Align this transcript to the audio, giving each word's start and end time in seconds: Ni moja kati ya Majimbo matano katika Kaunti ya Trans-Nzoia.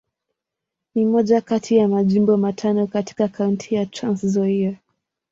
Ni 0.95 1.05
moja 1.05 1.41
kati 1.41 1.75
ya 1.77 1.87
Majimbo 1.87 2.37
matano 2.37 2.87
katika 2.87 3.27
Kaunti 3.27 3.75
ya 3.75 3.85
Trans-Nzoia. 3.85 4.77